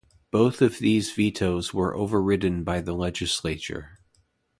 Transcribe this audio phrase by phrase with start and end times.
[0.31, 3.99] Both of these vetoes were overridden by the legislature.